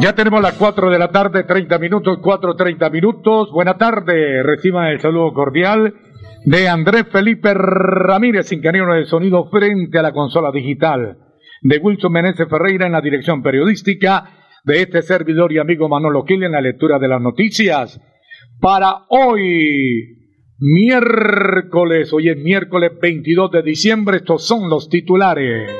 [0.00, 3.50] Ya tenemos las 4 de la tarde, 30 minutos, 4.30 minutos.
[3.52, 5.94] Buena tarde, reciban el saludo cordial
[6.44, 11.18] de Andrés Felipe Ramírez, ingeniero de sonido frente a la consola digital,
[11.60, 14.30] de Wilson Meneses Ferreira en la dirección periodística,
[14.64, 18.00] de este servidor y amigo Manolo Gil en la lectura de las noticias.
[18.60, 20.16] Para hoy,
[20.58, 25.70] miércoles, hoy es miércoles 22 de diciembre, estos son los titulares.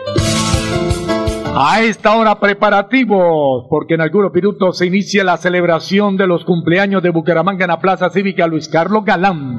[1.55, 7.03] A esta hora preparativos, porque en algunos minutos se inicia la celebración de los cumpleaños
[7.03, 9.59] de Bucaramanga en la Plaza Cívica Luis Carlos Galán.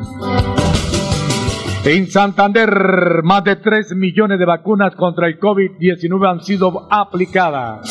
[1.85, 7.81] En Santander, más de 3 millones de vacunas contra el COVID-19 han sido aplicadas.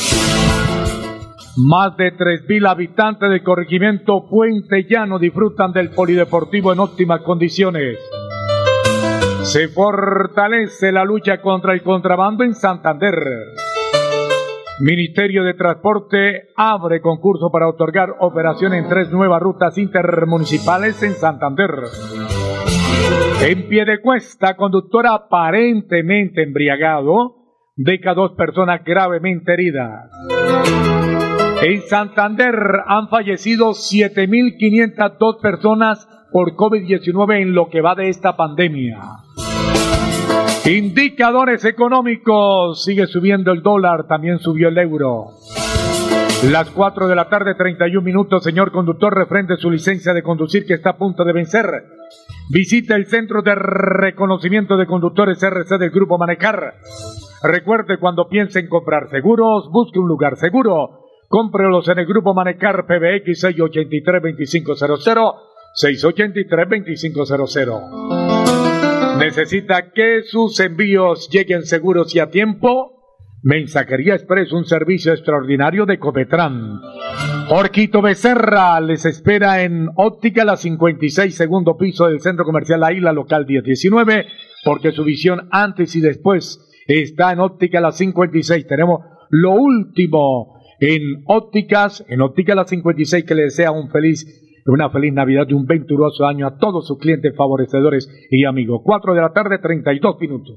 [1.58, 7.98] Más de 3.000 habitantes del corregimiento Puente Llano disfrutan del polideportivo en óptimas condiciones.
[9.42, 13.14] Se fortalece la lucha contra el contrabando en Santander.
[14.84, 21.70] Ministerio de Transporte abre concurso para otorgar operación en tres nuevas rutas intermunicipales en Santander.
[23.42, 27.36] En pie de cuesta, conductor aparentemente embriagado
[27.76, 30.10] deja dos personas gravemente heridas.
[31.62, 38.98] En Santander han fallecido 7.502 personas por COVID-19 en lo que va de esta pandemia.
[40.64, 42.84] Indicadores económicos.
[42.84, 45.30] Sigue subiendo el dólar, también subió el euro.
[46.50, 50.74] Las 4 de la tarde, 31 minutos, señor conductor, refrende su licencia de conducir que
[50.74, 51.66] está a punto de vencer.
[52.48, 56.74] Visita el Centro de Reconocimiento de Conductores RC del Grupo Manecar.
[57.42, 61.08] Recuerde, cuando piense en comprar seguros, busque un lugar seguro.
[61.28, 65.34] Cómprelos en el Grupo Manecar PBX 683-2500,
[65.74, 68.21] 683-2500.
[69.22, 73.20] ¿Necesita que sus envíos lleguen seguros y a tiempo?
[73.44, 76.80] Mensajería Express, un servicio extraordinario de Copetran.
[77.48, 83.12] Orquito Becerra les espera en Óptica La 56, segundo piso del Centro Comercial La Isla,
[83.12, 84.26] local 1019,
[84.64, 86.58] porque su visión antes y después
[86.88, 88.66] está en Óptica La 56.
[88.66, 94.26] Tenemos lo último en ópticas, en Óptica La 56, que le desea un feliz
[94.66, 98.80] una feliz Navidad y un venturoso año a todos sus clientes favorecedores y amigos.
[98.84, 100.56] 4 de la tarde, 32 minutos.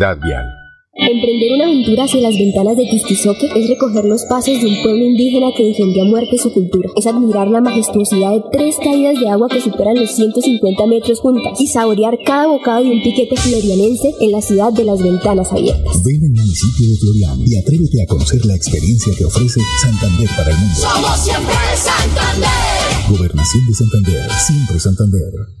[0.01, 0.49] Vial.
[0.97, 5.05] Emprender una aventura hacia las ventanas de Tistizoque es recoger los pasos de un pueblo
[5.05, 6.89] indígena que defendió a muerte su cultura.
[6.95, 11.61] Es admirar la majestuosidad de tres caídas de agua que superan los 150 metros juntas
[11.61, 16.03] y saborear cada bocado de un piquete florianense en la ciudad de las ventanas abiertas.
[16.03, 20.49] Ven al municipio de Florian y atrévete a conocer la experiencia que ofrece Santander para
[20.49, 20.75] el mundo.
[20.81, 22.49] Somos siempre Santander.
[23.07, 25.60] Gobernación de Santander, siempre Santander.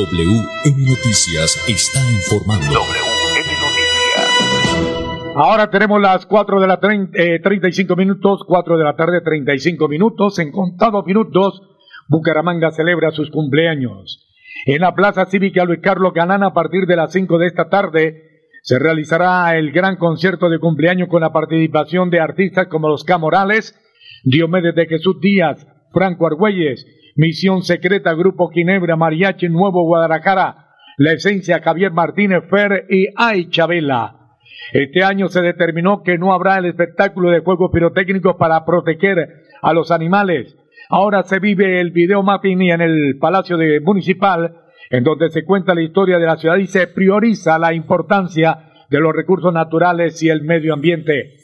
[0.00, 2.72] WM Noticias está informando.
[2.72, 5.36] WM Noticias.
[5.36, 6.80] Ahora tenemos las 4 de la
[7.12, 10.38] eh, 35 minutos, 4 de la tarde 35 minutos.
[10.38, 11.60] En contados minutos,
[12.08, 14.26] Bucaramanga celebra sus cumpleaños.
[14.64, 18.46] En la Plaza Cívica Luis Carlos Ganana, a partir de las 5 de esta tarde,
[18.62, 23.78] se realizará el gran concierto de cumpleaños con la participación de artistas como los Camorales,
[24.24, 26.86] Diomedes de Jesús Díaz, Franco Argüelles,
[27.20, 34.38] Misión Secreta, Grupo Ginebra, Mariachi Nuevo Guadalajara, La Esencia, Javier Martínez Fer y Ay Chabela.
[34.72, 39.18] Este año se determinó que no habrá el espectáculo de fuegos pirotécnicos para proteger
[39.60, 40.56] a los animales.
[40.88, 44.56] Ahora se vive el video mapping en el Palacio de Municipal,
[44.88, 48.98] en donde se cuenta la historia de la ciudad y se prioriza la importancia de
[48.98, 51.36] los recursos naturales y el medio ambiente.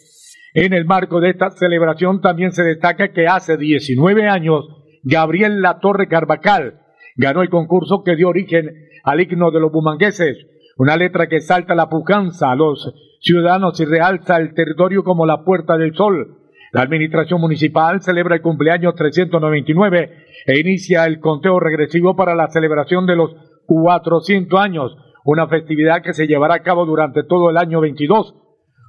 [0.54, 4.76] En el marco de esta celebración también se destaca que hace 19 años
[5.08, 6.80] Gabriel Latorre Carvacal
[7.14, 10.36] ganó el concurso que dio origen al himno de los bumangueses,
[10.78, 15.44] una letra que salta la pujanza a los ciudadanos y realza el territorio como la
[15.44, 16.38] puerta del sol.
[16.72, 20.10] La administración municipal celebra el cumpleaños 399
[20.44, 23.30] e inicia el conteo regresivo para la celebración de los
[23.66, 28.34] 400 años, una festividad que se llevará a cabo durante todo el año 22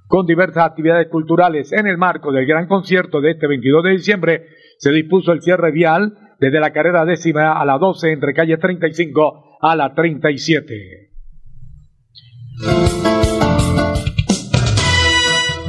[0.07, 1.71] con diversas actividades culturales.
[1.73, 4.45] En el marco del gran concierto de este 22 de diciembre
[4.77, 9.57] se dispuso el cierre vial desde la carrera décima a la 12 entre calle 35
[9.61, 11.07] a la 37.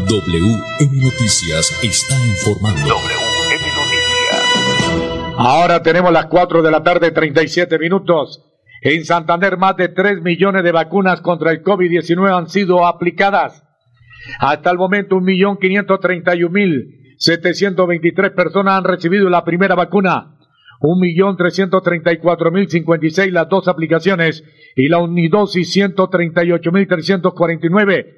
[0.08, 2.80] WM Noticias está informando.
[2.80, 5.34] WM Noticias.
[5.38, 8.44] Ahora tenemos las 4 de la tarde, 37 minutos.
[8.82, 13.64] En Santander, más de 3 millones de vacunas contra el COVID-19 han sido aplicadas.
[14.38, 15.16] Hasta el momento,
[17.18, 20.36] 1.531.723 personas han recibido la primera vacuna.
[20.80, 24.44] 1.334.056 las dos aplicaciones
[24.76, 28.14] y la unidosis 138.349.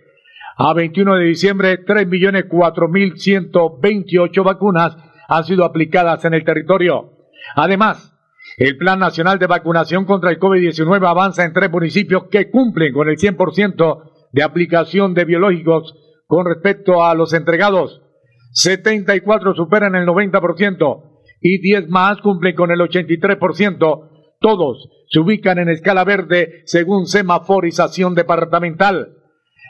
[0.57, 7.13] A 21 de diciembre, 3.004.128 vacunas han sido aplicadas en el territorio.
[7.57, 8.15] Además,
[8.59, 13.09] el Plan Nacional de Vacunación contra el COVID-19 avanza en tres municipios que cumplen con
[13.09, 14.03] el 100%
[14.33, 15.95] de aplicación de biológicos
[16.27, 18.03] con respecto a los entregados.
[18.53, 21.11] 74 superan el 90%
[21.41, 24.09] y 10 más cumplen con el 83%.
[24.41, 29.17] Todos se ubican en escala verde según semaforización departamental.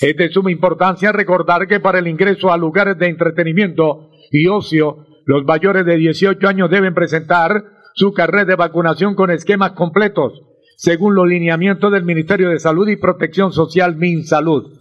[0.02, 5.06] Es de suma importancia recordar que para el ingreso a lugares de entretenimiento y ocio,
[5.26, 10.42] los mayores de 18 años deben presentar su carnet de vacunación con esquemas completos,
[10.78, 14.74] según los lineamientos del Ministerio de Salud y Protección Social MinSalud.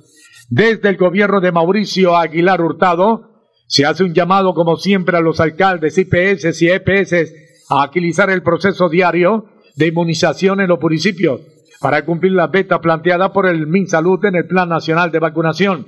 [0.49, 3.32] Desde el gobierno de Mauricio Aguilar Hurtado,
[3.67, 7.33] se hace un llamado, como siempre, a los alcaldes, IPS y EPS
[7.71, 11.41] a agilizar el proceso diario de inmunización en los municipios
[11.81, 15.87] para cumplir la beta planteada por el MinSalud en el Plan Nacional de Vacunación.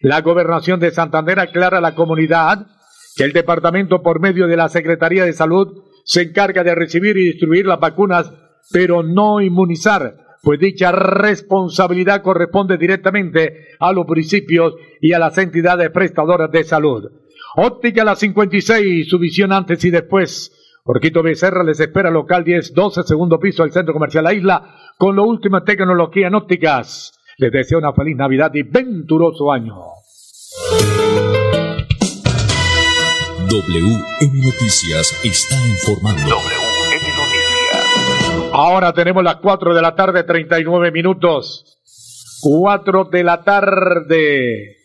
[0.00, 2.66] La gobernación de Santander aclara a la comunidad
[3.16, 7.24] que el departamento, por medio de la Secretaría de Salud, se encarga de recibir y
[7.24, 8.32] distribuir las vacunas,
[8.70, 15.90] pero no inmunizar, pues dicha responsabilidad corresponde directamente a los municipios y a las entidades
[15.90, 17.10] prestadoras de salud.
[17.56, 20.52] Óptica la 56, su visión antes y después.
[20.84, 25.16] Orquito Becerra les espera local 10, 12, segundo piso del Centro Comercial La Isla, con
[25.16, 27.12] la última tecnología en ópticas.
[27.36, 29.76] Les deseo una feliz Navidad y venturoso año.
[33.50, 36.57] WM Noticias está informando.
[38.52, 41.78] Ahora tenemos las 4 de la tarde, 39 minutos.
[42.40, 44.76] 4 de la tarde,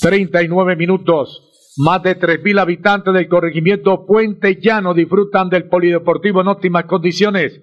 [0.00, 1.42] 39 minutos.
[1.78, 7.60] Más de 3.000 habitantes del corregimiento Puente Llano disfrutan del polideportivo en óptimas condiciones.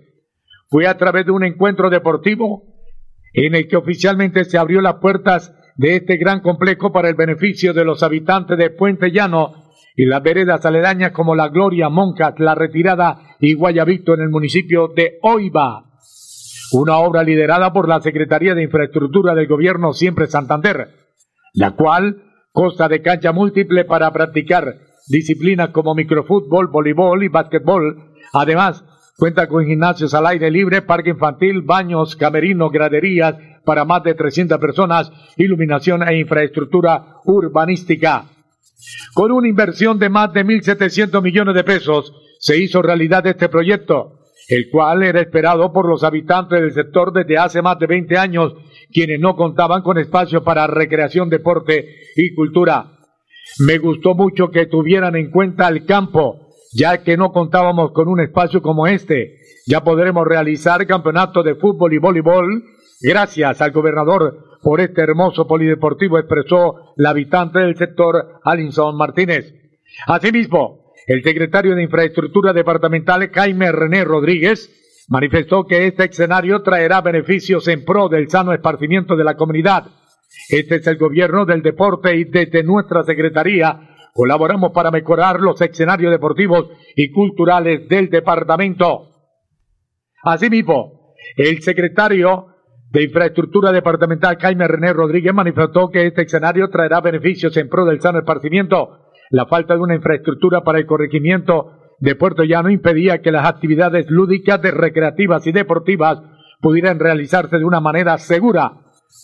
[0.69, 2.63] Fue a través de un encuentro deportivo
[3.33, 7.73] en el que oficialmente se abrió las puertas de este gran complejo para el beneficio
[7.73, 9.62] de los habitantes de Puente Llano
[9.95, 14.87] y las veredas aledañas como La Gloria, Moncas, La Retirada y Guayabito en el municipio
[14.87, 15.85] de Oiva.
[16.71, 20.89] Una obra liderada por la Secretaría de Infraestructura del Gobierno Siempre Santander,
[21.53, 28.13] la cual consta de cancha múltiple para practicar disciplinas como microfútbol, voleibol y básquetbol.
[28.33, 28.83] Además,
[29.17, 34.57] cuenta con gimnasios al aire libre, parque infantil, baños, camerinos, graderías para más de 300
[34.57, 38.25] personas, iluminación e infraestructura urbanística.
[39.13, 44.19] Con una inversión de más de 1.700 millones de pesos, se hizo realidad este proyecto,
[44.49, 48.53] el cual era esperado por los habitantes del sector desde hace más de 20 años,
[48.91, 51.85] quienes no contaban con espacio para recreación, deporte
[52.15, 52.91] y cultura.
[53.65, 58.19] Me gustó mucho que tuvieran en cuenta el campo, ya que no contábamos con un
[58.19, 59.37] espacio como este.
[59.67, 62.63] Ya podremos realizar campeonatos de fútbol y voleibol
[63.01, 69.53] gracias al gobernador por este hermoso polideportivo, expresó la habitante del sector, Alinson Martínez.
[70.07, 77.67] Asimismo, el secretario de Infraestructura Departamental, Jaime René Rodríguez, manifestó que este escenario traerá beneficios
[77.67, 79.85] en pro del sano esparcimiento de la comunidad.
[80.49, 86.11] Este es el gobierno del deporte y desde nuestra secretaría colaboramos para mejorar los escenarios
[86.11, 89.09] deportivos y culturales del departamento.
[90.23, 92.52] Asimismo, el secretario
[92.93, 97.99] de Infraestructura Departamental Jaime René Rodríguez manifestó que este escenario traerá beneficios en pro del
[97.99, 99.09] sano esparcimiento.
[99.31, 104.05] La falta de una infraestructura para el corregimiento de Puerto Llano impedía que las actividades
[104.11, 106.19] lúdicas, recreativas y deportivas
[106.61, 108.73] pudieran realizarse de una manera segura.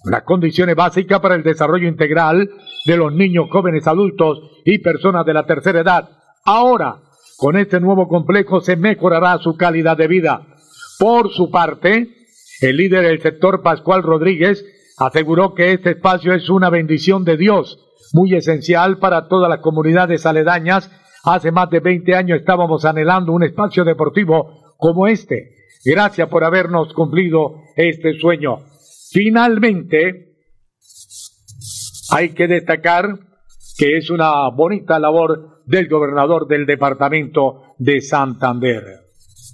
[0.05, 2.49] Las condiciones básicas para el desarrollo integral
[2.85, 6.09] de los niños, jóvenes, adultos y personas de la tercera edad.
[6.43, 7.01] Ahora,
[7.37, 10.41] con este nuevo complejo se mejorará su calidad de vida.
[10.97, 12.18] Por su parte,
[12.61, 14.65] el líder del sector, Pascual Rodríguez,
[14.97, 17.79] aseguró que este espacio es una bendición de Dios,
[18.13, 20.91] muy esencial para todas las comunidades aledañas.
[21.23, 25.55] Hace más de 20 años estábamos anhelando un espacio deportivo como este.
[25.85, 28.57] Gracias por habernos cumplido este sueño.
[29.11, 30.35] Finalmente,
[32.11, 33.19] hay que destacar
[33.77, 39.08] que es una bonita labor del gobernador del departamento de Santander.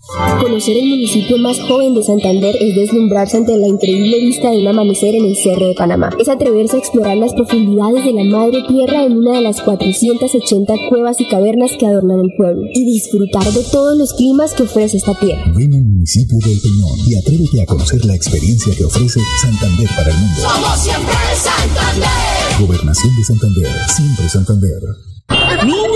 [0.08, 4.68] Conocer el municipio más joven de Santander es deslumbrarse ante la increíble vista de un
[4.68, 6.12] amanecer en el Cerro de Panamá.
[6.20, 10.74] Es atreverse a explorar las profundidades de la madre tierra en una de las 480
[10.90, 14.98] cuevas y cavernas que adornan el pueblo y disfrutar de todos los climas que ofrece
[14.98, 15.44] esta tierra.
[15.56, 20.12] Ven al municipio del Peñón y atrévete a conocer la experiencia que ofrece Santander para
[20.12, 20.42] el mundo.
[20.42, 22.10] Somos siempre Santander.
[22.60, 24.82] Gobernación de Santander, siempre Santander.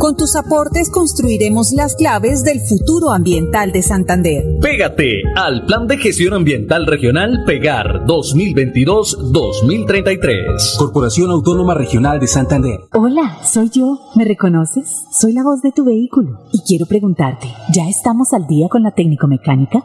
[0.00, 4.58] Con tus aportes construiremos las claves del futuro ambiental de Santander.
[4.58, 10.78] Pégate al Plan de Gestión Ambiental Regional Pegar 2022-2033.
[10.78, 12.80] Corporación Autónoma Regional de Santander.
[12.94, 13.98] Hola, soy yo.
[14.14, 15.04] ¿Me reconoces?
[15.12, 16.46] Soy la voz de tu vehículo.
[16.50, 19.84] Y quiero preguntarte, ¿ya estamos al día con la técnico mecánica?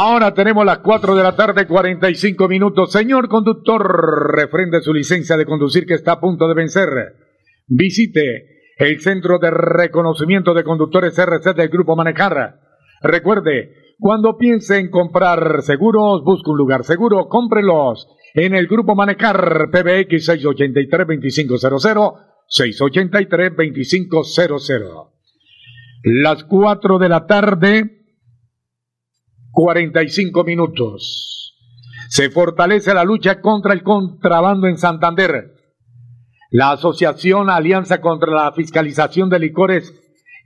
[0.00, 2.92] Ahora tenemos las 4 de la tarde, 45 minutos.
[2.92, 6.88] Señor conductor, refrende su licencia de conducir que está a punto de vencer.
[7.66, 12.60] Visite el Centro de Reconocimiento de Conductores RC del Grupo Manejar.
[13.02, 19.68] Recuerde, cuando piense en comprar seguros, busque un lugar seguro, cómprelos en el Grupo Manejar
[19.72, 22.14] PBX 683-2500,
[22.56, 25.08] 683-2500.
[26.04, 27.97] Las 4 de la tarde,
[29.58, 31.52] 45 minutos.
[32.10, 35.52] Se fortalece la lucha contra el contrabando en Santander.
[36.52, 39.92] La Asociación Alianza contra la Fiscalización de Licores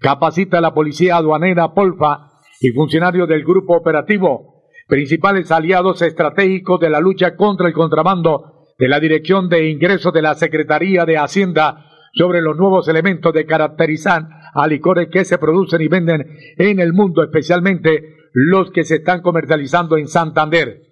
[0.00, 6.88] capacita a la Policía Aduanera Polfa y funcionarios del Grupo Operativo, principales aliados estratégicos de
[6.88, 11.84] la lucha contra el contrabando de la Dirección de Ingresos de la Secretaría de Hacienda
[12.14, 14.22] sobre los nuevos elementos de caracterizar
[14.54, 16.26] a licores que se producen y venden
[16.56, 20.82] en el mundo, especialmente los que se están comercializando en Santander.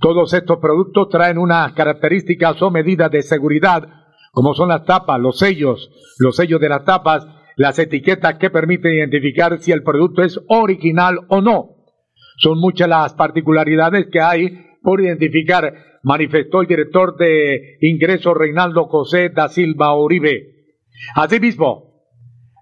[0.00, 3.88] Todos estos productos traen unas características o medidas de seguridad,
[4.32, 8.94] como son las tapas, los sellos, los sellos de las tapas, las etiquetas que permiten
[8.94, 11.70] identificar si el producto es original o no.
[12.38, 19.30] Son muchas las particularidades que hay por identificar, manifestó el director de ingreso Reinaldo José
[19.30, 20.74] da Silva Uribe.
[21.16, 22.02] Asimismo,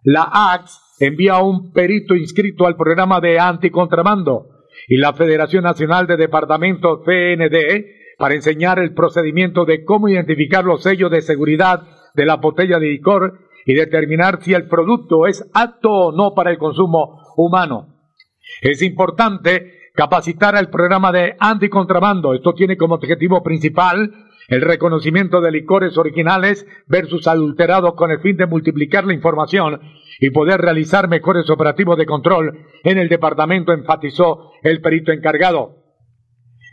[0.04, 4.48] la AX envía un perito inscrito al programa de anticontrabando
[4.88, 10.82] y la Federación Nacional de Departamentos FND para enseñar el procedimiento de cómo identificar los
[10.82, 11.82] sellos de seguridad
[12.14, 16.50] de la botella de licor y determinar si el producto es apto o no para
[16.50, 17.88] el consumo humano.
[18.60, 22.34] Es importante capacitar al programa de anticontrabando.
[22.34, 24.12] Esto tiene como objetivo principal
[24.48, 29.80] el reconocimiento de licores originales versus adulterados con el fin de multiplicar la información
[30.20, 35.82] y poder realizar mejores operativos de control en el departamento, enfatizó el perito encargado.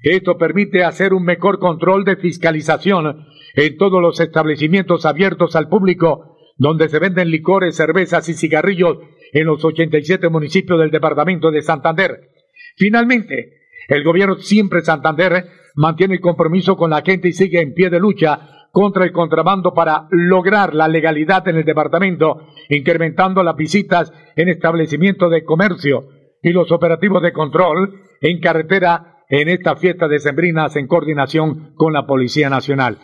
[0.04, 3.26] Esto permite hacer un mejor control de fiscalización
[3.56, 8.98] en todos los establecimientos abiertos al público donde se venden licores, cervezas y cigarrillos
[9.34, 12.30] en los 87 municipios del departamento de Santander.
[12.76, 17.90] Finalmente, el gobierno siempre Santander mantiene el compromiso con la gente y sigue en pie
[17.90, 24.14] de lucha contra el contrabando para lograr la legalidad en el departamento, incrementando las visitas
[24.36, 26.08] en establecimientos de comercio
[26.42, 31.94] y los operativos de control en carretera en esta fiesta de sembrinas en coordinación con
[31.94, 32.98] la Policía Nacional.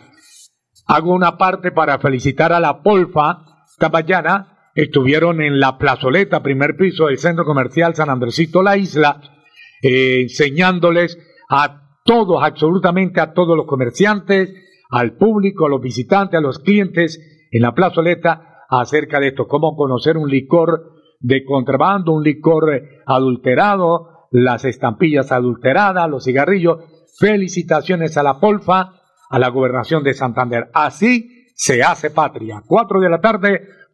[0.86, 3.38] Hago una parte para felicitar a la Polfa.
[3.68, 9.20] Esta mañana estuvieron en la plazoleta, primer piso del centro comercial San Andresito La Isla,
[9.82, 14.52] eh, enseñándoles a todos, absolutamente a todos los comerciantes,
[14.90, 17.20] al público, a los visitantes, a los clientes
[17.50, 24.28] en la plazoleta acerca de esto, cómo conocer un licor de contrabando, un licor adulterado,
[24.30, 26.78] las estampillas adulteradas, los cigarrillos.
[27.18, 28.92] Felicitaciones a la Polfa,
[29.30, 30.68] a la gobernación de Santander.
[30.74, 32.62] Así se hace patria.
[32.66, 33.68] Cuatro de la tarde,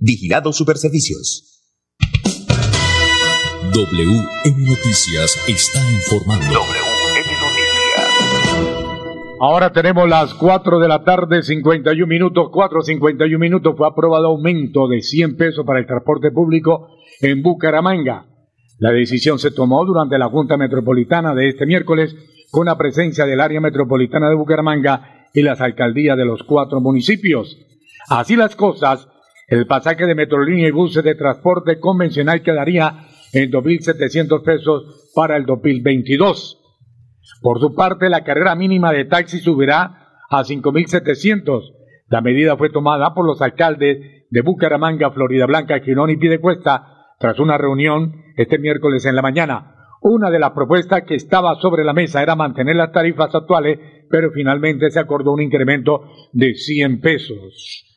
[0.00, 1.60] Vigilado Superservicios.
[3.72, 6.60] WM Noticias está informando.
[9.40, 13.74] Ahora tenemos las 4 de la tarde, 51 minutos, 4.51 minutos.
[13.76, 16.88] Fue aprobado aumento de 100 pesos para el transporte público
[17.20, 18.26] en Bucaramanga.
[18.78, 22.14] La decisión se tomó durante la Junta Metropolitana de este miércoles
[22.52, 27.58] con la presencia del área metropolitana de Bucaramanga y las alcaldías de los cuatro municipios.
[28.08, 29.08] Así las cosas,
[29.48, 35.46] el pasaje de Metrolínea y buses de transporte convencional quedaría en 2.700 pesos para el
[35.46, 36.60] 2022.
[37.40, 41.62] Por su parte, la carrera mínima de taxi subirá a 5.700.
[42.08, 47.38] La medida fue tomada por los alcaldes de Bucaramanga, Florida Blanca, Girón y Piedecuesta tras
[47.38, 49.74] una reunión este miércoles en la mañana.
[50.02, 53.78] Una de las propuestas que estaba sobre la mesa era mantener las tarifas actuales,
[54.10, 57.87] pero finalmente se acordó un incremento de 100 pesos.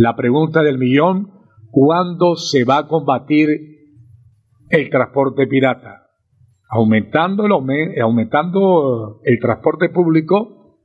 [0.00, 1.32] La pregunta del millón,
[1.72, 3.48] ¿cuándo se va a combatir
[4.70, 6.04] el transporte pirata?
[6.70, 10.78] aumentando el, aume- aumentando el transporte público,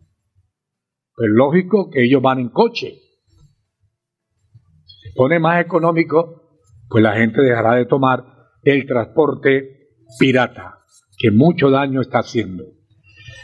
[1.13, 2.93] pues lógico que ellos van en coche.
[4.85, 8.23] Se pone más económico, pues la gente dejará de tomar
[8.63, 10.79] el transporte pirata,
[11.19, 12.63] que mucho daño está haciendo.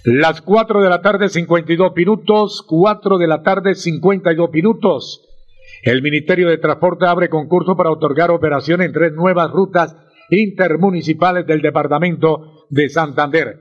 [0.05, 5.28] Las 4 de la tarde, 52 minutos, 4 de la tarde, 52 minutos.
[5.83, 9.95] El Ministerio de Transporte abre concurso para otorgar operación en tres nuevas rutas
[10.29, 13.59] intermunicipales del departamento de Santander.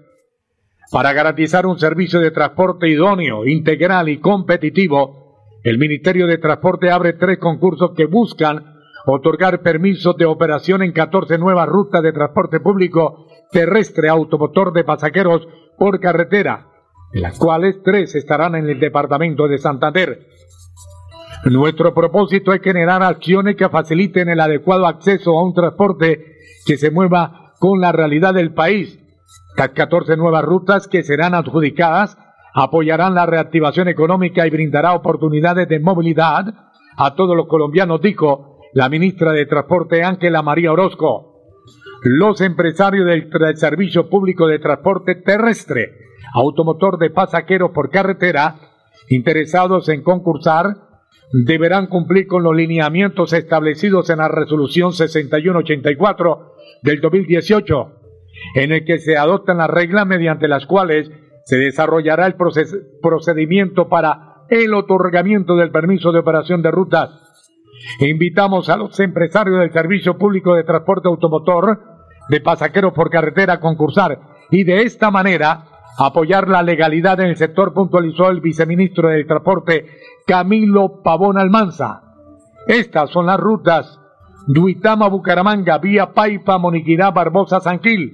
[0.91, 7.13] Para garantizar un servicio de transporte idóneo, integral y competitivo, el Ministerio de Transporte abre
[7.13, 13.27] tres concursos que buscan otorgar permisos de operación en 14 nuevas rutas de transporte público
[13.51, 15.47] terrestre automotor de pasajeros
[15.79, 16.69] por carretera,
[17.13, 20.27] de las cuales tres estarán en el departamento de Santander.
[21.45, 26.91] Nuestro propósito es generar acciones que faciliten el adecuado acceso a un transporte que se
[26.91, 28.99] mueva con la realidad del país.
[29.57, 32.19] Las 14 nuevas rutas que serán adjudicadas
[32.55, 36.55] apoyarán la reactivación económica y brindará oportunidades de movilidad
[36.97, 41.29] a todos los colombianos, dijo la ministra de Transporte Ángela María Orozco.
[42.03, 45.93] Los empresarios del, Servicio Público de Transporte Terrestre,
[46.35, 48.57] automotor de pasajeros por carretera,
[49.09, 50.88] interesados en concursar,
[51.33, 57.93] deberán cumplir con los lineamientos establecidos en la resolución 6184 del 2018,
[58.55, 61.11] en el que se adoptan las reglas mediante las cuales
[61.45, 62.37] se desarrollará el
[63.03, 67.11] procedimiento para el otorgamiento del permiso de operación de rutas.
[68.01, 71.81] Invitamos a los empresarios del Servicio Público de Transporte Automotor
[72.29, 75.65] de pasajeros por carretera a concursar y de esta manera
[75.99, 79.87] apoyar la legalidad en el sector, puntualizó el viceministro del Transporte
[80.29, 82.03] Camilo Pavón Almanza.
[82.67, 83.99] Estas son las rutas.
[84.47, 88.13] Duitama Bucaramanga, vía Paipa, Moniquirá, Barbosa, San Gil,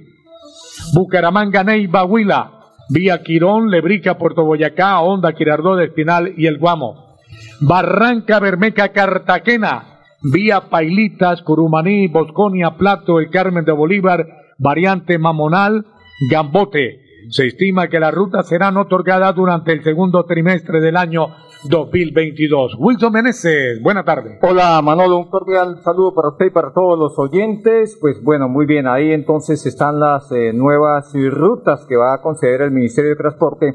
[0.93, 2.51] Bucaramanga, Neiva, Huila,
[2.89, 7.17] vía Quirón, Lebrica, Puerto Boyacá, Honda, Quirardó, Espinal y El Guamo.
[7.59, 14.25] Barranca Bermeca Cartagena, vía Pailitas, Curumaní, Bosconia, Plato, El Carmen de Bolívar,
[14.57, 15.85] variante Mamonal,
[16.29, 21.27] Gambote, Se estima que las rutas serán otorgadas durante el segundo trimestre del año
[21.69, 22.75] 2022.
[22.77, 24.37] Wilson Meneses, buena tarde.
[24.41, 27.97] Hola Manolo, un cordial saludo para usted y para todos los oyentes.
[27.99, 32.61] Pues bueno, muy bien, ahí entonces están las eh, nuevas rutas que va a conceder
[32.61, 33.73] el Ministerio de Transporte.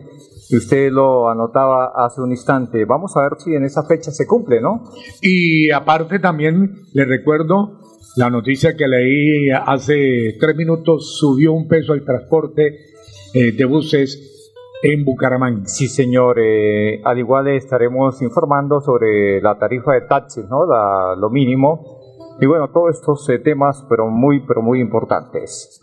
[0.53, 2.85] Usted lo anotaba hace un instante.
[2.85, 4.85] Vamos a ver si en esa fecha se cumple, ¿no?
[5.23, 7.79] Y aparte también le recuerdo
[8.17, 12.91] la noticia que leí hace tres minutos, subió un peso el transporte
[13.35, 15.67] eh, de buses en Bucaramanga.
[15.67, 16.39] Sí, señor.
[16.41, 20.67] Eh, al igual estaremos informando sobre la tarifa de taxis, ¿no?
[20.67, 21.99] La- lo mínimo.
[22.41, 25.81] Y bueno, todos estos eh, temas, pero muy, pero muy importantes.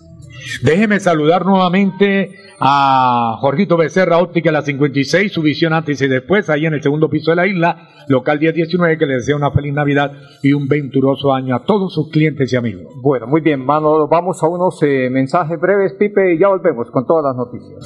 [0.63, 6.65] Déjeme saludar nuevamente a Jorgito Becerra, óptica la 56, su visión antes y después, ahí
[6.65, 10.11] en el segundo piso de la isla, local 1019, que le desea una feliz Navidad
[10.41, 12.93] y un venturoso año a todos sus clientes y amigos.
[13.01, 14.07] Bueno, muy bien, Manolo.
[14.07, 17.85] Vamos a unos eh, mensajes breves, Pipe, y ya volvemos con todas las noticias.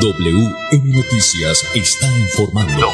[0.00, 2.86] WM Noticias está informando.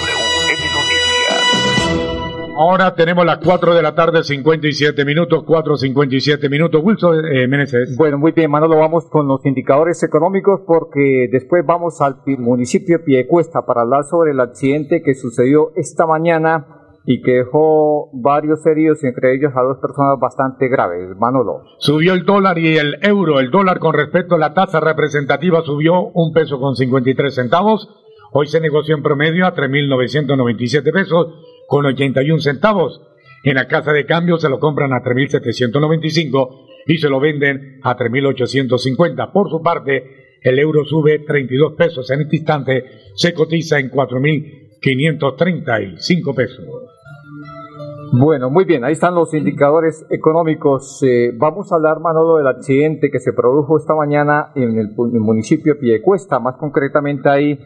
[2.57, 6.81] Ahora tenemos las 4 de la tarde, 57 minutos, 4.57 minutos.
[6.85, 7.97] Wilson eh, Meneses.
[7.97, 12.99] Bueno, muy bien, Manolo, vamos con los indicadores económicos porque después vamos al pi- municipio
[12.99, 18.65] de Piedecuesta para hablar sobre el accidente que sucedió esta mañana y que dejó varios
[18.67, 21.17] heridos, entre ellos a dos personas bastante graves.
[21.19, 21.65] Manolo.
[21.79, 23.41] Subió el dólar y el euro.
[23.41, 27.89] El dólar con respecto a la tasa representativa subió un peso con 53 centavos.
[28.33, 31.27] Hoy se negoció en promedio a 3.997 pesos
[31.67, 33.03] con 81 centavos.
[33.45, 37.97] En la casa de cambio se lo compran a 3.795 y se lo venden a
[37.97, 39.33] 3.850.
[39.33, 42.09] Por su parte, el euro sube 32 pesos.
[42.11, 42.85] En este instante
[43.15, 46.92] se cotiza en 4.535 pesos.
[48.15, 51.03] Bueno, muy bien, ahí están los indicadores económicos.
[51.03, 55.13] Eh, vamos a hablar, Manolo, del accidente que se produjo esta mañana en el, pu-
[55.15, 57.59] el municipio de Piedecuesta, más concretamente ahí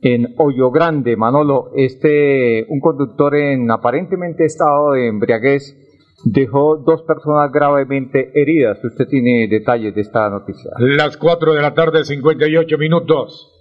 [0.00, 1.16] en Hoyo Grande.
[1.16, 5.76] Manolo, este, un conductor en aparentemente estado de embriaguez
[6.24, 8.78] dejó dos personas gravemente heridas.
[8.84, 10.70] Usted tiene detalles de esta noticia.
[10.78, 13.52] Las 4 de la tarde, 58 minutos.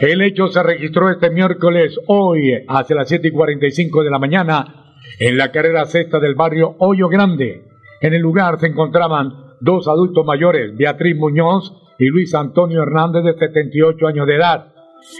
[0.00, 4.80] El hecho se registró este miércoles, hoy, hacia las 7 y 45 de la mañana,
[5.18, 7.64] en la carrera sexta del barrio Hoyo Grande.
[8.00, 13.34] En el lugar se encontraban dos adultos mayores, Beatriz Muñoz y Luis Antonio Hernández, de
[13.34, 14.72] 78 años de edad.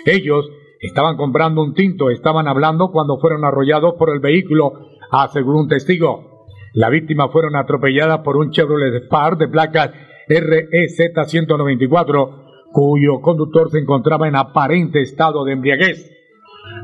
[0.07, 5.69] Ellos estaban comprando un tinto, estaban hablando cuando fueron arrollados por el vehículo, aseguró un
[5.69, 6.47] testigo.
[6.73, 9.91] La víctima fueron atropelladas por un Chevrolet Spark de placas
[10.29, 16.11] REZ 194, cuyo conductor se encontraba en aparente estado de embriaguez.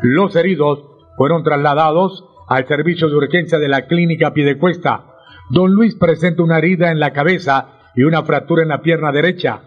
[0.03, 0.85] Los heridos
[1.17, 5.05] fueron trasladados al servicio de urgencia de la clínica Piedecuesta.
[5.51, 9.61] Don Luis presenta una herida en la cabeza y una fractura en la pierna derecha.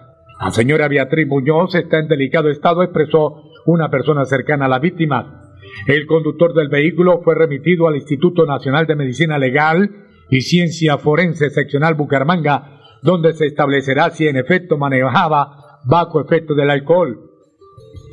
[0.43, 5.53] La señora Beatriz Muñoz está en delicado estado, expresó una persona cercana a la víctima.
[5.87, 9.89] El conductor del vehículo fue remitido al Instituto Nacional de Medicina Legal
[10.29, 16.69] y Ciencia Forense Seccional Bucaramanga, donde se establecerá si en efecto manejaba bajo efecto del
[16.69, 17.32] alcohol.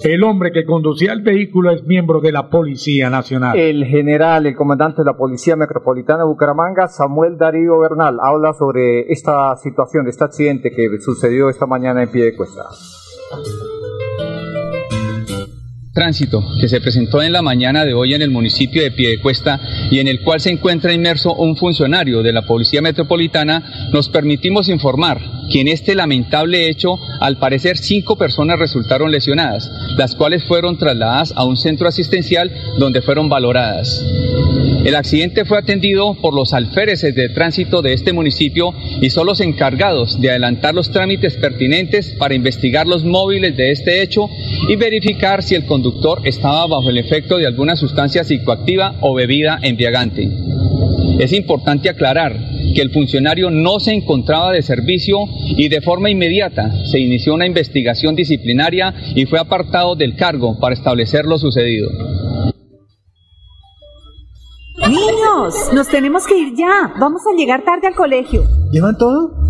[0.02, 3.58] El hombre que conducía el vehículo es miembro de la Policía Nacional.
[3.58, 9.12] El general, el comandante de la Policía Metropolitana de Bucaramanga, Samuel Darío Bernal, habla sobre
[9.12, 12.62] esta situación, de este accidente que sucedió esta mañana en Piedecuesta.
[15.92, 19.60] tránsito que se presentó en la mañana de hoy en el municipio de Piedecuesta
[19.90, 24.70] y en el cual se encuentra inmerso un funcionario de la Policía Metropolitana, nos permitimos
[24.70, 30.78] informar que en este lamentable hecho, al parecer cinco personas resultaron lesionadas, las cuales fueron
[30.78, 34.04] trasladadas a un centro asistencial donde fueron valoradas.
[34.84, 39.40] El accidente fue atendido por los alféreces de tránsito de este municipio y son los
[39.40, 44.28] encargados de adelantar los trámites pertinentes para investigar los móviles de este hecho
[44.68, 49.58] y verificar si el conductor estaba bajo el efecto de alguna sustancia psicoactiva o bebida
[49.62, 50.30] embriagante.
[51.18, 55.18] Es importante aclarar que el funcionario no se encontraba de servicio
[55.56, 60.74] y de forma inmediata se inició una investigación disciplinaria y fue apartado del cargo para
[60.74, 61.88] establecer lo sucedido.
[64.88, 66.94] Niños, nos tenemos que ir ya.
[66.98, 68.42] Vamos a llegar tarde al colegio.
[68.72, 69.49] ¿Llevan todo?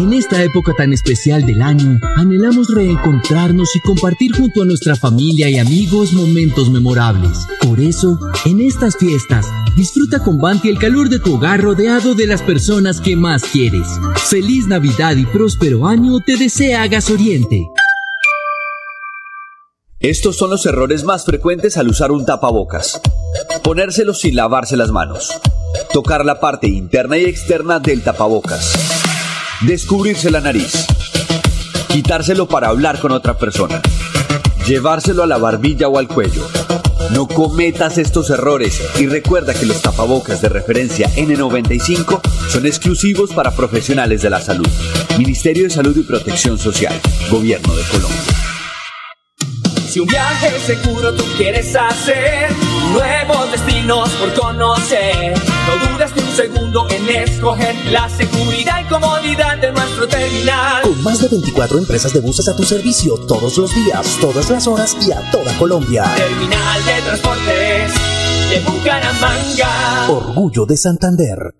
[0.00, 5.50] En esta época tan especial del año, anhelamos reencontrarnos y compartir junto a nuestra familia
[5.50, 7.46] y amigos momentos memorables.
[7.60, 12.26] Por eso, en estas fiestas, disfruta con Banti el calor de tu hogar rodeado de
[12.26, 13.86] las personas que más quieres.
[14.30, 17.68] Feliz Navidad y próspero año te desea Gas Oriente.
[19.98, 23.02] Estos son los errores más frecuentes al usar un tapabocas.
[23.62, 25.30] Ponérselo sin lavarse las manos.
[25.92, 29.09] Tocar la parte interna y externa del tapabocas.
[29.62, 30.72] Descubrirse la nariz.
[31.88, 33.82] Quitárselo para hablar con otra persona.
[34.66, 36.48] Llevárselo a la barbilla o al cuello.
[37.10, 43.50] No cometas estos errores y recuerda que los tapabocas de referencia N95 son exclusivos para
[43.50, 44.68] profesionales de la salud.
[45.18, 46.98] Ministerio de Salud y Protección Social.
[47.30, 48.18] Gobierno de Colombia.
[49.90, 52.48] Si un viaje seguro tú quieres hacer,
[52.92, 55.34] nuevos destinos por conocer,
[55.66, 60.82] no dudes ni un segundo en escoger la seguridad y comodidad de nuestro terminal.
[60.82, 64.66] Con más de 24 empresas de buses a tu servicio todos los días, todas las
[64.66, 66.04] horas y a toda Colombia.
[66.16, 67.94] Terminal de transportes
[68.50, 70.10] de Bucaramanga.
[70.10, 71.59] Orgullo de Santander.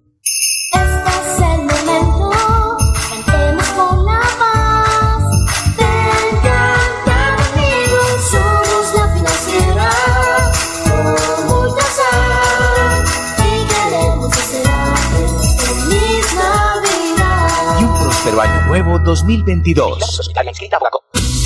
[19.11, 20.31] 2022.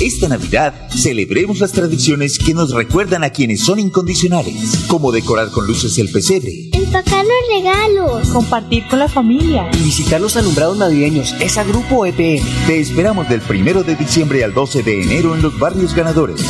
[0.00, 5.66] Esta Navidad celebremos las tradiciones que nos recuerdan a quienes son incondicionales, como decorar con
[5.66, 8.28] luces el pesebre, Empacar los regalos.
[8.28, 9.68] Compartir con la familia.
[9.72, 12.46] Y visitar los alumbrados navideños, esa grupo EPM.
[12.68, 16.40] Te esperamos del 1 de diciembre al 12 de enero en los barrios ganadores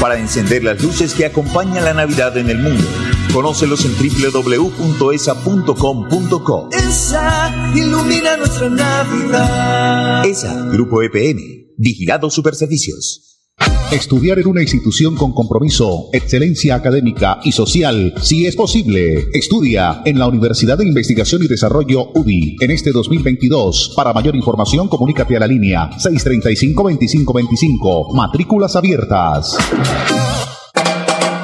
[0.00, 2.88] para encender las luces que acompañan la Navidad en el mundo.
[3.32, 6.68] Conócelos en www.esa.com.co.
[6.70, 10.26] Esa ilumina nuestra Navidad.
[10.26, 13.38] ESA, Grupo EPM, Vigilado Superservicios.
[13.90, 19.28] Estudiar en una institución con compromiso, excelencia académica y social, si es posible.
[19.32, 23.94] Estudia en la Universidad de Investigación y Desarrollo UDI en este 2022.
[23.96, 28.14] Para mayor información, comunícate a la línea 635-2525.
[28.14, 29.56] Matrículas abiertas.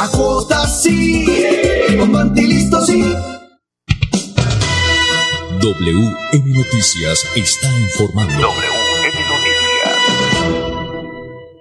[0.00, 1.26] A cuotas sí,
[1.98, 3.02] con listo sí.
[5.60, 8.48] WM Noticias está informando.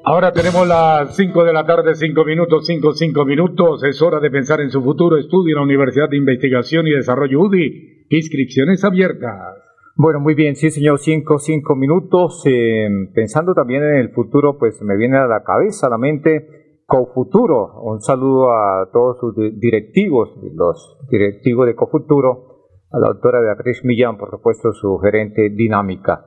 [0.03, 3.83] Ahora tenemos las 5 de la tarde, 5 minutos, 5, 5 minutos.
[3.83, 5.17] Es hora de pensar en su futuro.
[5.17, 8.05] Estudio en la Universidad de Investigación y Desarrollo UDI.
[8.09, 9.65] Inscripciones abiertas.
[9.97, 12.43] Bueno, muy bien, sí, señor, cinco, cinco minutos.
[12.45, 16.64] Eh, pensando también en el futuro, pues me viene a la cabeza, a la mente,
[16.85, 17.81] Cofuturo.
[17.81, 23.83] Un saludo a todos sus di- directivos, los directivos de Cofuturo, a la doctora Beatriz
[23.83, 26.25] Millán, por supuesto, su gerente dinámica.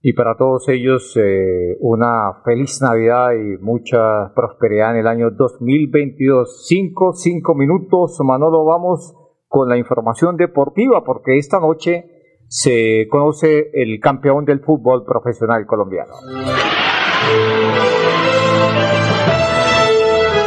[0.00, 6.66] Y para todos ellos, eh, una feliz Navidad y mucha prosperidad en el año 2022.
[6.66, 9.14] Cinco, cinco minutos, Manolo, vamos
[9.48, 12.04] con la información deportiva, porque esta noche
[12.46, 16.12] se conoce el campeón del fútbol profesional colombiano.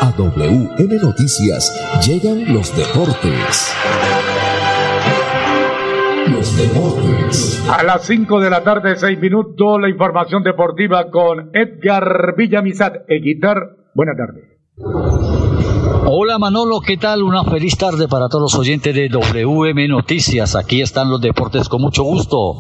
[0.01, 3.77] A WM Noticias llegan los deportes.
[6.27, 7.69] Los deportes.
[7.69, 13.05] A las 5 de la tarde, 6 minutos, la información deportiva con Edgar Villamizar.
[13.07, 14.50] Eguitar, buena tarde.
[14.83, 17.21] Hola Manolo, ¿qué tal?
[17.21, 20.55] Una feliz tarde para todos los oyentes de WM Noticias.
[20.55, 22.57] Aquí están los deportes con mucho gusto.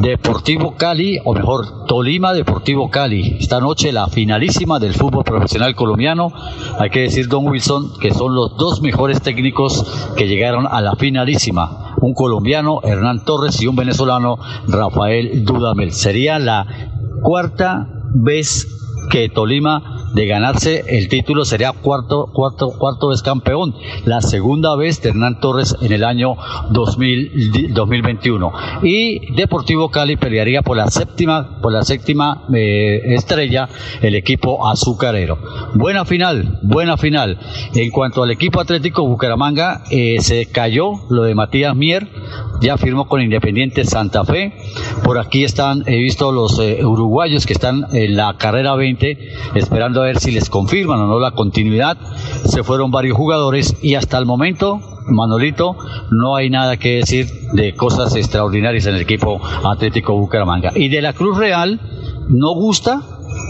[0.00, 3.36] Deportivo Cali, o mejor, Tolima Deportivo Cali.
[3.38, 6.32] Esta noche la finalísima del fútbol profesional colombiano.
[6.78, 9.84] Hay que decir, Don Wilson, que son los dos mejores técnicos
[10.16, 11.96] que llegaron a la finalísima.
[12.00, 15.92] Un colombiano, Hernán Torres, y un venezolano, Rafael Dudamel.
[15.92, 16.66] Sería la
[17.22, 18.66] cuarta vez
[19.10, 23.74] que Tolima de ganarse el título sería cuarto, cuarto, cuarto vez campeón.
[24.06, 26.36] La segunda vez de Hernán Torres en el año
[26.70, 28.52] 2000 2021.
[28.82, 33.68] Y Deportivo Cali pelearía por la séptima, por la séptima eh, estrella
[34.00, 35.38] el equipo azucarero.
[35.74, 37.38] Buena final, buena final.
[37.74, 42.08] En cuanto al equipo Atlético Bucaramanga, eh, se cayó lo de Matías Mier,
[42.62, 44.54] ya firmó con Independiente Santa Fe.
[45.04, 49.18] Por aquí están, he visto los eh, uruguayos que están en la carrera 20,
[49.56, 51.96] esperando ver si les confirman o no la continuidad.
[52.44, 55.76] Se fueron varios jugadores y hasta el momento, Manolito,
[56.10, 60.72] no hay nada que decir de cosas extraordinarias en el equipo Atlético Bucaramanga.
[60.74, 61.80] Y de la Cruz Real,
[62.28, 63.02] no gusta.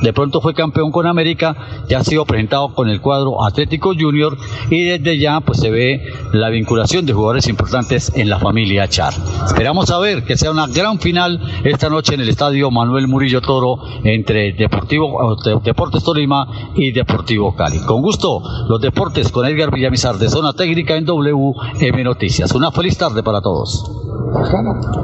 [0.03, 1.57] De pronto fue campeón con América,
[1.89, 4.37] ya ha sido presentado con el cuadro Atlético Junior
[4.71, 9.15] y desde ya pues se ve la vinculación de jugadores importantes en la familia Char.
[9.47, 13.41] Esperamos a ver que sea una gran final esta noche en el estadio Manuel Murillo
[13.41, 17.79] Toro entre Deportivo Deportes Tolima y Deportivo Cali.
[17.81, 22.55] Con gusto, los deportes con Edgar Villamizar de Zona Técnica en WM Noticias.
[22.55, 23.85] Una feliz tarde para todos.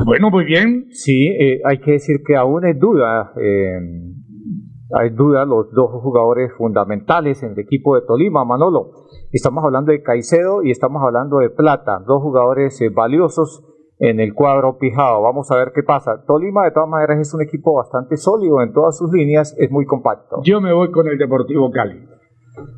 [0.05, 0.89] Bueno, muy bien.
[0.91, 4.13] Sí, eh, hay que decir que aún hay duda, eh,
[4.93, 8.91] hay duda los dos jugadores fundamentales en el equipo de Tolima, Manolo.
[9.31, 13.65] Estamos hablando de Caicedo y estamos hablando de Plata, dos jugadores eh, valiosos
[13.99, 15.23] en el cuadro pijado.
[15.23, 16.25] Vamos a ver qué pasa.
[16.27, 19.87] Tolima, de todas maneras, es un equipo bastante sólido en todas sus líneas, es muy
[19.87, 20.41] compacto.
[20.43, 22.09] Yo me voy con el Deportivo Cali.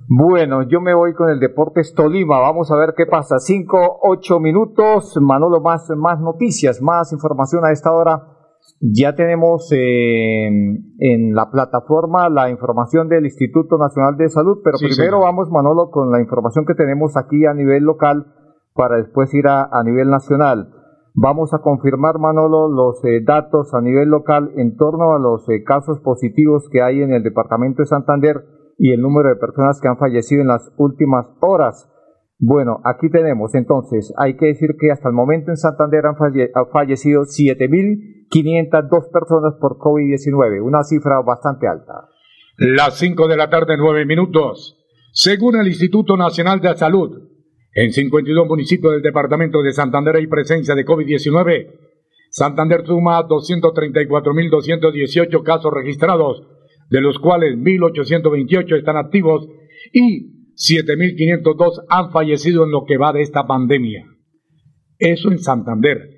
[0.06, 2.38] Bueno, yo me voy con el Deportes Tolima.
[2.40, 3.38] Vamos a ver qué pasa.
[3.38, 5.16] Cinco, ocho minutos.
[5.20, 8.33] Manolo, más, más noticias, más información a esta hora.
[8.80, 14.86] Ya tenemos eh, en la plataforma la información del Instituto Nacional de Salud, pero Sí,
[14.86, 15.24] primero señor.
[15.24, 18.26] vamos, Manolo, con la información que tenemos aquí a nivel local
[18.74, 20.70] para después ir a, a nivel nacional.
[21.14, 25.62] Vamos a confirmar, Manolo, los eh, datos a nivel local en torno a los eh,
[25.62, 28.44] casos positivos que hay en el departamento de Santander
[28.78, 31.88] y el número de personas que han fallecido en las últimas horas.
[32.46, 36.50] Bueno, aquí tenemos entonces, hay que decir que hasta el momento en Santander han, falle-
[36.54, 42.10] han fallecido 7.502 personas por COVID-19, una cifra bastante alta.
[42.58, 44.78] Las 5 de la tarde, 9 minutos.
[45.12, 47.30] Según el Instituto Nacional de Salud,
[47.72, 51.70] en 52 municipios del departamento de Santander hay presencia de COVID-19.
[52.30, 56.42] Santander suma 234.218 casos registrados,
[56.90, 59.48] de los cuales 1.828 están activos
[59.92, 64.06] y 7.502 han fallecido en lo que va de esta pandemia.
[64.98, 66.10] Eso en Santander.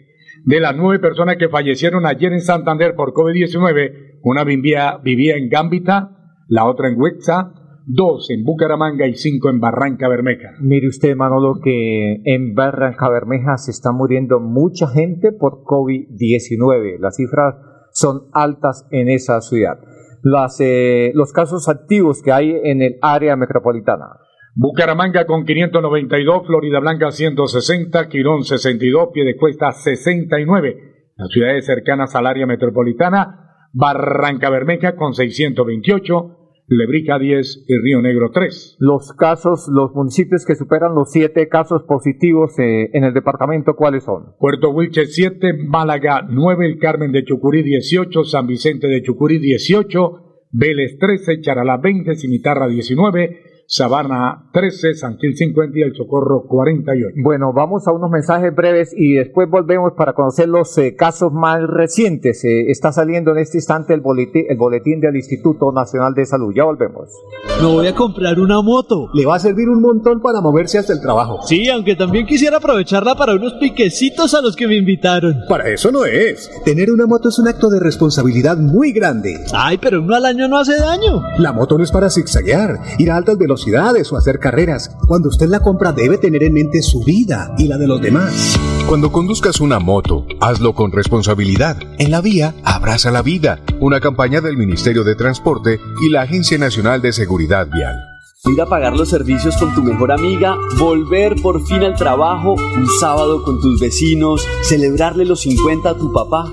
[0.45, 5.49] De las nueve personas que fallecieron ayer en Santander por COVID-19, una vivía, vivía en
[5.49, 6.11] Gambita,
[6.49, 7.53] la otra en Huexa,
[7.87, 10.51] dos en Bucaramanga y cinco en Barranca Bermeja.
[10.61, 16.99] Mire usted, Manolo, que en Barranca Bermeja se está muriendo mucha gente por COVID-19.
[17.01, 17.55] Las cifras
[17.93, 19.79] son altas en esa ciudad.
[20.61, 24.07] Eh, los casos activos que hay en el área metropolitana.
[24.59, 31.13] Bucaramanga con 592, Florida Blanca 160, Quirón 62, Piedecuesta 69.
[31.15, 36.39] Las ciudades cercanas al área metropolitana, Barranca Bermeja con 628,
[36.69, 38.79] Lebrica 10 y Río Negro 3.
[38.81, 44.05] Los casos, los municipios que superan los siete casos positivos eh, en el departamento, ¿cuáles
[44.05, 44.37] son?
[44.39, 50.47] Puerto Wilches 7, Málaga 9, El Carmen de Chucurí 18, San Vicente de Chucurí 18,
[50.53, 57.17] Vélez 13, Charalá 20, Cimitarra 19, Sabana 13, San Gil 50 y El Socorro 48.
[57.21, 61.59] Bueno, vamos a unos mensajes breves y después volvemos para conocer los eh, casos más
[61.67, 62.45] recientes.
[62.45, 66.55] Eh, está saliendo en este instante el boletín, el boletín del Instituto Nacional de Salud.
[66.55, 67.09] Ya volvemos.
[67.61, 69.09] Me voy a comprar una moto.
[69.13, 71.41] Le va a servir un montón para moverse hasta el trabajo.
[71.43, 75.41] Sí, aunque también quisiera aprovecharla para unos piquecitos a los que me invitaron.
[75.49, 76.49] Para eso no es.
[76.65, 79.45] Tener una moto es un acto de responsabilidad muy grande.
[79.53, 81.23] Ay, pero uno al año no hace daño.
[81.39, 83.56] La moto no es para zigzaguear, ir a altas velocidades
[84.13, 84.91] o hacer carreras.
[85.07, 88.59] Cuando usted la compra debe tener en mente su vida y la de los demás.
[88.89, 91.79] Cuando conduzcas una moto, hazlo con responsabilidad.
[91.99, 93.61] En la vía, abraza la vida.
[93.81, 97.97] Una campaña del Ministerio de Transporte y la Agencia Nacional de Seguridad Vial.
[98.45, 102.87] Ir a pagar los servicios con tu mejor amiga, volver por fin al trabajo, un
[103.01, 106.53] sábado con tus vecinos, celebrarle los 50 a tu papá.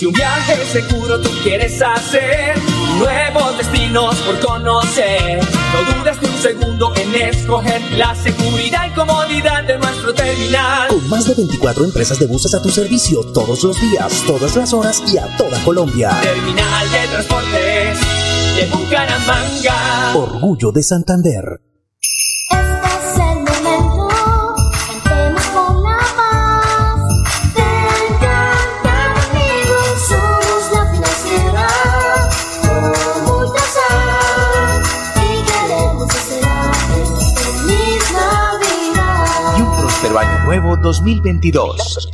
[0.00, 2.56] Si un viaje seguro tú quieres hacer,
[2.98, 5.38] nuevos destinos por conocer,
[5.74, 10.88] no dudes ni un segundo en escoger la seguridad y comodidad de nuestro terminal.
[10.88, 14.72] Con más de 24 empresas de buses a tu servicio todos los días, todas las
[14.72, 16.18] horas y a toda Colombia.
[16.22, 17.98] Terminal de transportes
[18.56, 20.14] de Bucaramanga.
[20.14, 21.69] Orgullo de Santander.
[40.50, 42.08] Nuevo 2022.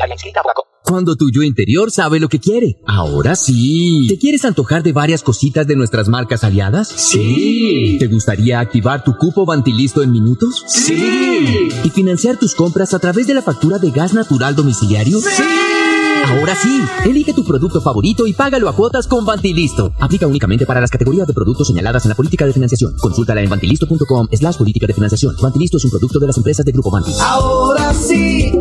[0.85, 2.77] Cuando tu yo interior sabe lo que quiere.
[2.87, 4.05] Ahora sí.
[4.11, 6.87] ¿Te quieres antojar de varias cositas de nuestras marcas aliadas?
[6.87, 7.97] Sí.
[7.99, 10.65] ¿Te gustaría activar tu cupo Vantilisto en minutos?
[10.69, 11.71] Sí.
[11.83, 15.19] ¿Y financiar tus compras a través de la factura de gas natural domiciliario?
[15.19, 15.43] Sí.
[16.27, 19.93] Ahora sí, elige tu producto favorito y págalo a cuotas con Vantilisto.
[20.01, 22.95] Aplica únicamente para las categorías de productos señaladas en la política de financiación.
[23.01, 25.37] Consúltala en vantilisto.com slash política de financiación.
[25.41, 27.13] Vantilisto es un producto de las empresas de Grupo Vanti.
[27.21, 28.53] Ahora sí,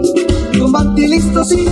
[0.59, 1.68] con Vantilisto sí.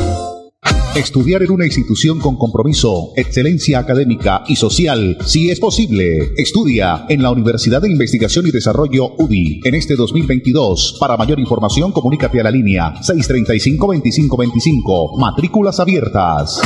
[0.96, 6.34] Estudiar en una institución con compromiso, excelencia académica y social, si es posible.
[6.38, 10.98] Estudia en la Universidad de Investigación y Desarrollo UDI en este 2022.
[11.00, 15.18] Para mayor información, comunícate a la línea 635-2525.
[15.18, 16.62] Matrículas abiertas.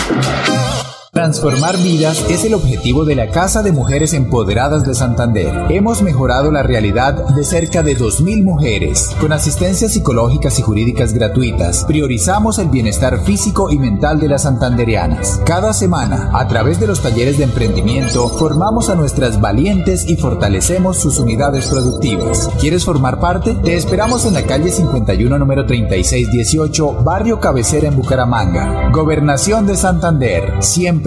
[1.18, 5.52] Transformar vidas es el objetivo de la Casa de Mujeres Empoderadas de Santander.
[5.72, 9.16] Hemos mejorado la realidad de cerca de 2.000 mujeres.
[9.20, 15.42] Con asistencias psicológicas y jurídicas gratuitas, priorizamos el bienestar físico y mental de las santanderianas.
[15.44, 21.00] Cada semana, a través de los talleres de emprendimiento, formamos a nuestras valientes y fortalecemos
[21.00, 22.48] sus unidades productivas.
[22.60, 23.56] ¿Quieres formar parte?
[23.56, 28.92] Te esperamos en la calle 51, número 3618, Barrio Cabecera en Bucaramanga.
[28.92, 30.54] Gobernación de Santander.
[30.60, 31.07] Siempre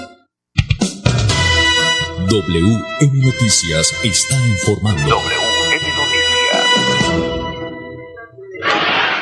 [2.31, 5.17] WM Noticias está informando.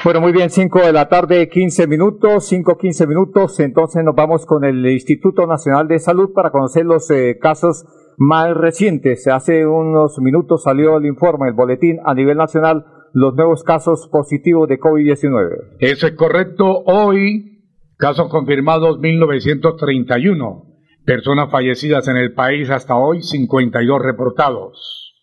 [0.04, 3.60] Bueno, muy bien, 5 de la tarde, 15 minutos, 5, 15 minutos.
[3.62, 7.84] Entonces nos vamos con el Instituto Nacional de Salud para conocer los eh, casos
[8.20, 9.26] más recientes.
[9.28, 14.70] Hace unos minutos salió el informe, el boletín a nivel nacional, los nuevos casos positivos
[14.70, 15.78] de COVID-19.
[15.80, 16.84] Eso es correcto.
[16.86, 17.64] Hoy,
[17.98, 20.69] casos confirmados 1931.
[21.06, 25.16] Personas fallecidas en el país hasta hoy, 52 reportados.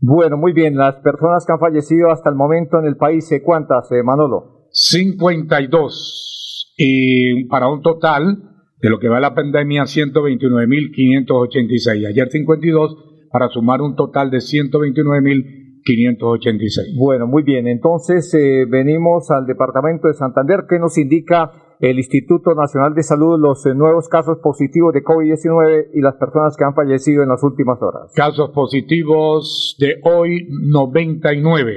[0.00, 3.42] Bueno, muy bien, las personas que han fallecido hasta el momento en el país, ¿eh,
[3.42, 4.68] ¿cuántas, eh, Manolo?
[4.70, 6.74] 52.
[6.76, 8.42] Y para un total
[8.80, 12.06] de lo que va la pandemia, 129.586.
[12.06, 12.96] Ayer 52
[13.32, 16.94] para sumar un total de 129.586.
[16.96, 21.50] Bueno, muy bien, entonces eh, venimos al departamento de Santander que nos indica
[21.80, 26.56] el Instituto Nacional de Salud los eh, nuevos casos positivos de COVID-19 y las personas
[26.56, 28.12] que han fallecido en las últimas horas.
[28.14, 31.72] Casos positivos de hoy, 99.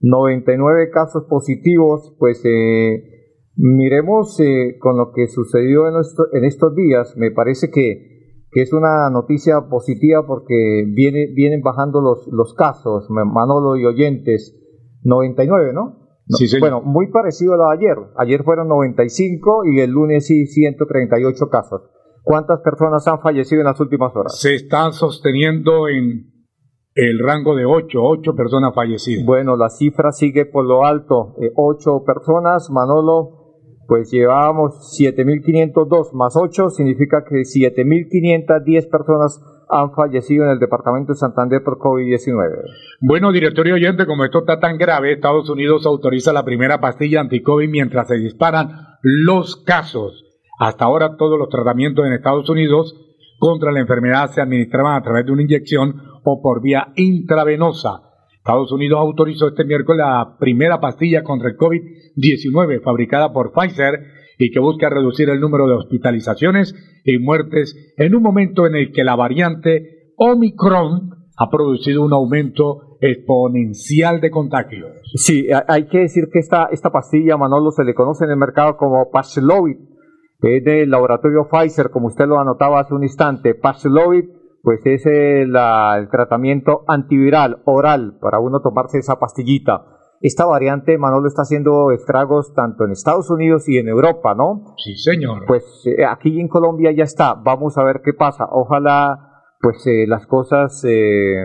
[0.00, 3.04] 99 casos positivos, pues eh,
[3.56, 8.62] miremos eh, con lo que sucedió en, esto- en estos días, me parece que, que
[8.62, 14.60] es una noticia positiva porque viene, vienen bajando los, los casos, Ma- Manolo y oyentes,
[15.04, 16.03] 99, ¿no?
[16.26, 16.70] No, Sí, señor.
[16.70, 17.96] Bueno, muy parecido a lo de ayer.
[18.16, 21.82] Ayer fueron 95 y el lunes sí 138 casos.
[22.22, 24.38] ¿Cuántas personas han fallecido en las últimas horas?
[24.40, 26.32] Se está sosteniendo en
[26.94, 29.26] el rango de 8, 8 personas fallecidas.
[29.26, 31.34] Bueno, la cifra sigue por lo alto.
[31.42, 33.44] Eh, ocho personas, Manolo,
[33.86, 39.40] pues llevábamos 7.502 más 8, significa que 7.510 personas
[39.74, 42.62] han fallecido en el departamento de Santander por COVID-19.
[43.00, 47.68] Bueno, directorio oyente, como esto está tan grave, Estados Unidos autoriza la primera pastilla anti-COVID
[47.68, 48.70] mientras se disparan
[49.02, 50.24] los casos.
[50.60, 52.94] Hasta ahora todos los tratamientos en Estados Unidos
[53.40, 58.00] contra la enfermedad se administraban a través de una inyección o por vía intravenosa.
[58.36, 63.98] Estados Unidos autorizó este miércoles la primera pastilla contra el COVID-19 fabricada por Pfizer
[64.38, 66.74] y que busca reducir el número de hospitalizaciones
[67.04, 72.96] y muertes en un momento en el que la variante Omicron ha producido un aumento
[73.00, 74.90] exponencial de contagios.
[75.14, 78.36] Sí, ha- hay que decir que esta, esta pastilla, Manolo, se le conoce en el
[78.36, 79.76] mercado como Paxlovid,
[80.42, 83.54] es del laboratorio Pfizer, como usted lo anotaba hace un instante.
[83.54, 84.24] Paxlovid,
[84.62, 89.93] pues es el, el tratamiento antiviral oral para uno tomarse esa pastillita.
[90.20, 94.74] Esta variante, Manolo, está haciendo estragos tanto en Estados Unidos y en Europa, ¿no?
[94.82, 95.44] Sí, señor.
[95.46, 97.34] Pues eh, aquí en Colombia ya está.
[97.34, 98.46] Vamos a ver qué pasa.
[98.50, 101.36] Ojalá, pues eh, las cosas eh,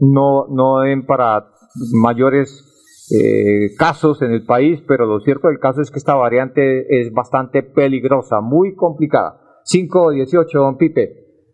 [0.00, 1.46] no, no den para
[1.92, 2.68] mayores
[3.10, 7.12] eh, casos en el país, pero lo cierto del caso es que esta variante es
[7.12, 9.40] bastante peligrosa, muy complicada.
[9.64, 11.27] 5-18, don Pipe.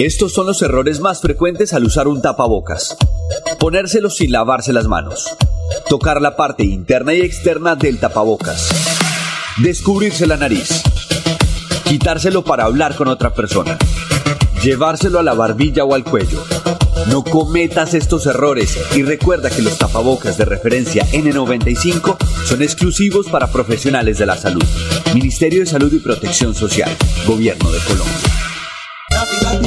[0.00, 2.96] Estos son los errores más frecuentes al usar un tapabocas.
[3.58, 5.28] Ponérselo sin lavarse las manos.
[5.90, 8.70] Tocar la parte interna y externa del tapabocas.
[9.58, 10.82] Descubrirse la nariz.
[11.84, 13.76] Quitárselo para hablar con otra persona.
[14.62, 16.42] Llevárselo a la barbilla o al cuello.
[17.08, 23.52] No cometas estos errores y recuerda que los tapabocas de referencia N95 son exclusivos para
[23.52, 24.64] profesionales de la salud.
[25.12, 26.90] Ministerio de Salud y Protección Social.
[27.26, 28.39] Gobierno de Colombia.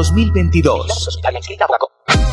[0.00, 1.20] 2022.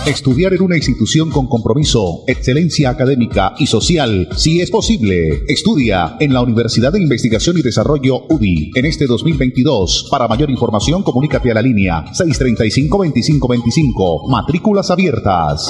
[0.05, 5.43] Estudiar en una institución con compromiso, excelencia académica y social, si es posible.
[5.49, 10.07] Estudia en la Universidad de Investigación y Desarrollo UDI en este 2022.
[10.09, 14.29] Para mayor información, comunícate a la línea 635-2525.
[14.29, 15.69] Matrículas abiertas.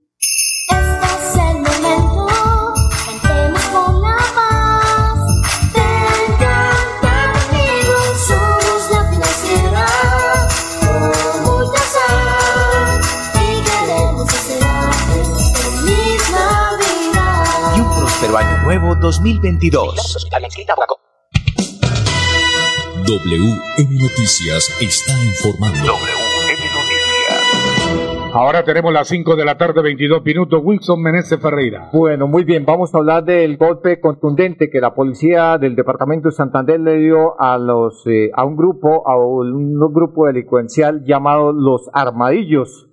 [18.71, 20.29] Nuevo 2022.
[23.05, 25.91] WM Noticias está informando.
[28.31, 30.61] Ahora tenemos las 5 de la tarde, 22 minutos.
[30.63, 31.89] Wilson Meneses Ferreira.
[31.91, 36.35] Bueno, muy bien, vamos a hablar del golpe contundente que la policía del departamento de
[36.35, 41.89] Santander le dio a los eh, a un grupo, a un, grupo delincuencial llamado Los
[41.91, 42.87] Armadillos.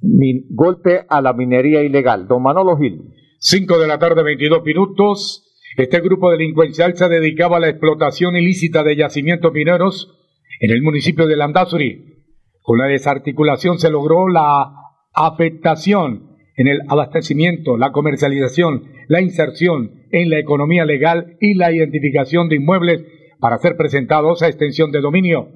[0.00, 2.28] Mi- golpe a la minería ilegal.
[2.28, 3.18] Don Manolo Gil.
[3.40, 5.44] 5 de la tarde, 22 minutos.
[5.76, 10.12] Este grupo delincuencial se dedicaba a la explotación ilícita de yacimientos mineros
[10.58, 12.24] en el municipio de Landazuri.
[12.60, 14.72] Con la desarticulación se logró la
[15.14, 22.48] afectación en el abastecimiento, la comercialización, la inserción en la economía legal y la identificación
[22.48, 23.04] de inmuebles
[23.38, 25.48] para ser presentados a extensión de dominio.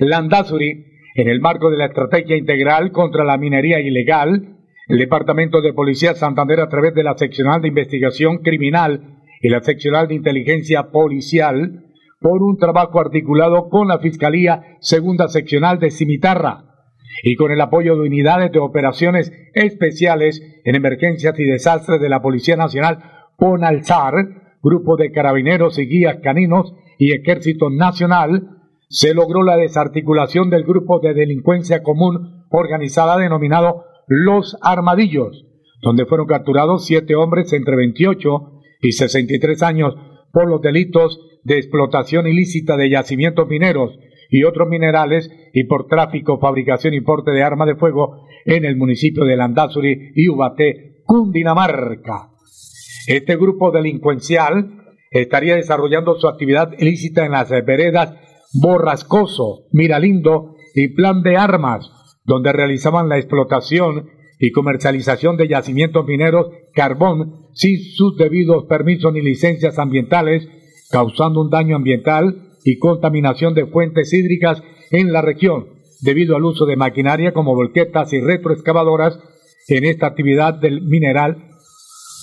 [0.00, 4.55] Landazuri, en el marco de la estrategia integral contra la minería ilegal,
[4.88, 9.60] el Departamento de Policía Santander a través de la Seccional de Investigación Criminal y la
[9.60, 11.82] Seccional de Inteligencia Policial,
[12.20, 16.64] por un trabajo articulado con la Fiscalía Segunda Seccional de Cimitarra
[17.22, 22.22] y con el apoyo de unidades de operaciones especiales en emergencias y desastres de la
[22.22, 22.98] Policía Nacional
[23.38, 24.14] PONALSAR,
[24.62, 28.56] Grupo de Carabineros y Guías Caninos y Ejército Nacional,
[28.88, 35.46] se logró la desarticulación del grupo de delincuencia común organizada denominado Los Armadillos,
[35.82, 38.28] donde fueron capturados siete hombres entre 28
[38.82, 39.94] y 63 años
[40.32, 43.98] por los delitos de explotación ilícita de yacimientos mineros
[44.30, 48.76] y otros minerales y por tráfico, fabricación y porte de armas de fuego en el
[48.76, 52.30] municipio de Landazuri y Ubaté, Cundinamarca.
[53.06, 58.14] Este grupo delincuencial estaría desarrollando su actividad ilícita en las veredas
[58.52, 61.90] Borrascoso, Miralindo y Plan de Armas,
[62.26, 69.22] donde realizaban la explotación y comercialización de yacimientos mineros carbón sin sus debidos permisos ni
[69.22, 70.46] licencias ambientales,
[70.90, 75.68] causando un daño ambiental y contaminación de fuentes hídricas en la región,
[76.02, 79.18] debido al uso de maquinaria como volquetas y retroexcavadoras
[79.68, 81.50] en esta actividad del mineral.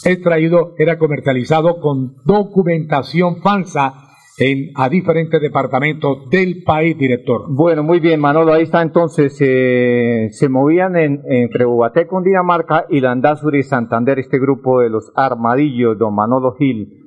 [0.05, 4.02] Extraído era comercializado con documentación falsa
[4.37, 7.45] en, a diferentes departamentos del país, director.
[7.49, 12.99] Bueno, muy bien, Manolo, ahí está entonces, eh, se movían en, entre Ubaté, Dinamarca y
[12.99, 16.99] Landazuri y Santander, este grupo de los armadillos, don Manolo Gil.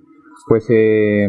[0.48, 1.28] Pues eh,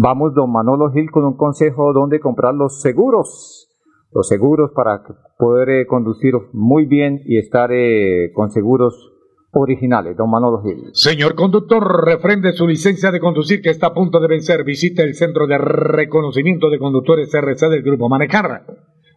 [0.00, 3.68] vamos, don Manolo Gil, con un consejo donde comprar los seguros,
[4.12, 5.02] los seguros para
[5.38, 9.12] poder eh, conducir muy bien y estar eh, con seguros
[9.52, 10.90] originales, don Manolo Gil.
[10.92, 14.64] Señor conductor, refrende su licencia de conducir que está a punto de vencer.
[14.64, 18.64] Visite el Centro de Reconocimiento de Conductores RC del Grupo Manecar.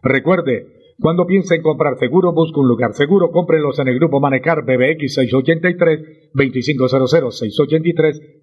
[0.02, 3.30] Recuerde, cuando piensa en comprar seguro, busque un lugar seguro.
[3.30, 5.18] Cómprelos en el Grupo Manecar BBX
[6.34, 7.32] 683-2500,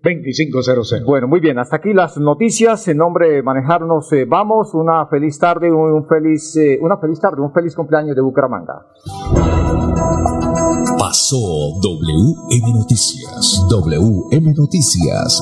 [0.04, 1.06] 683-2500.
[1.06, 2.88] Bueno, muy bien, hasta aquí las noticias.
[2.88, 7.20] En nombre de Manejarnos eh, Vamos, una feliz tarde, un, un feliz, eh, una feliz
[7.20, 8.88] tarde, un feliz cumpleaños de Bucaramanga.
[10.97, 11.38] Pasó
[11.82, 13.66] WM Noticias.
[13.70, 15.41] WM Noticias.